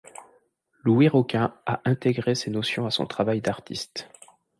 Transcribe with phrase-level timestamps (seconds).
[0.83, 4.09] Louis Roquin a intégré ces notions à son travail d’artiste.